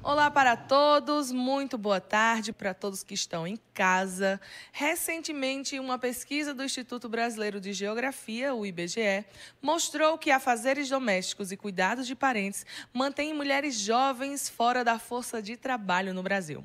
Olá 0.00 0.30
para 0.30 0.56
todos, 0.56 1.32
muito 1.32 1.76
boa 1.76 2.00
tarde 2.00 2.52
para 2.52 2.72
todos 2.72 3.02
que 3.02 3.14
estão 3.14 3.44
em 3.48 3.58
casa. 3.74 4.40
Recentemente, 4.72 5.78
uma 5.80 5.98
pesquisa 5.98 6.54
do 6.54 6.62
Instituto 6.62 7.08
Brasileiro 7.08 7.60
de 7.60 7.72
Geografia, 7.72 8.54
o 8.54 8.64
IBGE, 8.64 9.24
mostrou 9.60 10.16
que 10.16 10.30
afazeres 10.30 10.88
domésticos 10.88 11.50
e 11.50 11.56
cuidados 11.56 12.06
de 12.06 12.14
parentes 12.14 12.64
mantêm 12.92 13.34
mulheres 13.34 13.74
jovens 13.74 14.48
fora 14.48 14.84
da 14.84 15.00
força 15.00 15.42
de 15.42 15.56
trabalho 15.56 16.14
no 16.14 16.22
Brasil. 16.22 16.64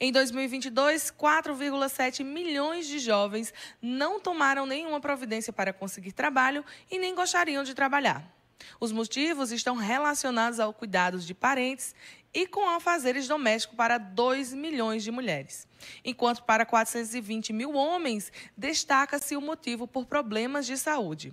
Em 0.00 0.10
2022, 0.10 1.12
4,7 1.12 2.24
milhões 2.24 2.88
de 2.88 2.98
jovens 2.98 3.54
não 3.80 4.18
tomaram 4.18 4.66
nenhuma 4.66 5.00
providência 5.00 5.52
para 5.52 5.72
conseguir 5.72 6.10
trabalho 6.10 6.64
e 6.90 6.98
nem 6.98 7.14
gostariam 7.14 7.62
de 7.62 7.72
trabalhar. 7.72 8.34
Os 8.80 8.92
motivos 8.92 9.52
estão 9.52 9.76
relacionados 9.76 10.60
ao 10.60 10.72
cuidados 10.72 11.26
de 11.26 11.34
parentes 11.34 11.94
e 12.32 12.46
com 12.46 12.68
afazeres 12.68 13.28
domésticos 13.28 13.76
para 13.76 13.98
2 13.98 14.52
milhões 14.54 15.04
de 15.04 15.10
mulheres. 15.10 15.68
Enquanto 16.04 16.42
para 16.42 16.66
420 16.66 17.52
mil 17.52 17.74
homens, 17.74 18.32
destaca-se 18.56 19.36
o 19.36 19.40
motivo 19.40 19.86
por 19.86 20.06
problemas 20.06 20.66
de 20.66 20.76
saúde. 20.76 21.32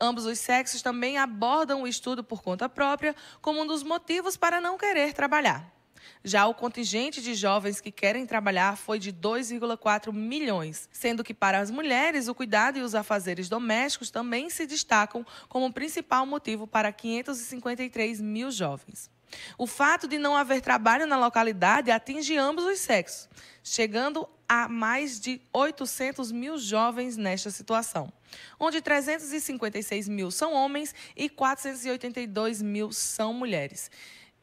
Ambos 0.00 0.24
os 0.24 0.38
sexos 0.38 0.82
também 0.82 1.18
abordam 1.18 1.82
o 1.82 1.86
estudo 1.86 2.24
por 2.24 2.42
conta 2.42 2.68
própria 2.68 3.14
como 3.40 3.62
um 3.62 3.66
dos 3.66 3.82
motivos 3.82 4.36
para 4.36 4.60
não 4.60 4.78
querer 4.78 5.12
trabalhar. 5.12 5.81
Já 6.24 6.46
o 6.46 6.54
contingente 6.54 7.20
de 7.20 7.34
jovens 7.34 7.80
que 7.80 7.90
querem 7.90 8.24
trabalhar 8.24 8.76
foi 8.76 9.00
de 9.00 9.12
2,4 9.12 10.12
milhões, 10.12 10.88
sendo 10.92 11.24
que 11.24 11.34
para 11.34 11.58
as 11.58 11.70
mulheres 11.70 12.28
o 12.28 12.34
cuidado 12.34 12.78
e 12.78 12.82
os 12.82 12.94
afazeres 12.94 13.48
domésticos 13.48 14.10
também 14.10 14.48
se 14.48 14.64
destacam 14.64 15.26
como 15.48 15.72
principal 15.72 16.24
motivo 16.24 16.66
para 16.66 16.92
553 16.92 18.20
mil 18.20 18.52
jovens. 18.52 19.10
O 19.58 19.66
fato 19.66 20.06
de 20.06 20.18
não 20.18 20.36
haver 20.36 20.60
trabalho 20.60 21.06
na 21.06 21.18
localidade 21.18 21.90
atinge 21.90 22.36
ambos 22.36 22.64
os 22.64 22.78
sexos, 22.78 23.28
chegando 23.64 24.28
a 24.48 24.68
mais 24.68 25.18
de 25.18 25.40
800 25.52 26.30
mil 26.30 26.58
jovens 26.58 27.16
nesta 27.16 27.50
situação, 27.50 28.12
onde 28.60 28.80
356 28.80 30.08
mil 30.08 30.30
são 30.30 30.52
homens 30.52 30.94
e 31.16 31.28
482 31.28 32.62
mil 32.62 32.92
são 32.92 33.32
mulheres. 33.32 33.90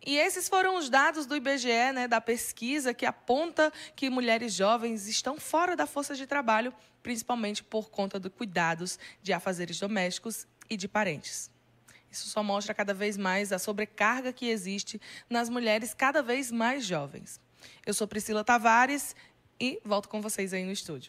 E 0.05 0.17
esses 0.17 0.47
foram 0.47 0.77
os 0.77 0.89
dados 0.89 1.25
do 1.25 1.35
IBGE, 1.35 1.91
né, 1.93 2.07
da 2.07 2.21
pesquisa, 2.21 2.93
que 2.93 3.05
aponta 3.05 3.71
que 3.95 4.09
mulheres 4.09 4.53
jovens 4.53 5.07
estão 5.07 5.37
fora 5.37 5.75
da 5.75 5.85
força 5.85 6.15
de 6.15 6.25
trabalho, 6.25 6.73
principalmente 7.03 7.63
por 7.63 7.89
conta 7.89 8.19
de 8.19 8.29
cuidados 8.29 8.97
de 9.21 9.33
afazeres 9.33 9.79
domésticos 9.79 10.47
e 10.69 10.77
de 10.77 10.87
parentes. 10.87 11.51
Isso 12.11 12.27
só 12.27 12.41
mostra 12.41 12.73
cada 12.73 12.93
vez 12.93 13.17
mais 13.17 13.51
a 13.51 13.59
sobrecarga 13.59 14.33
que 14.33 14.47
existe 14.47 14.99
nas 15.29 15.49
mulheres 15.49 15.93
cada 15.93 16.23
vez 16.23 16.51
mais 16.51 16.85
jovens. 16.85 17.39
Eu 17.85 17.93
sou 17.93 18.07
Priscila 18.07 18.43
Tavares 18.43 19.15
e 19.59 19.79
volto 19.83 20.09
com 20.09 20.21
vocês 20.21 20.53
aí 20.53 20.63
no 20.63 20.71
estúdio. 20.71 21.07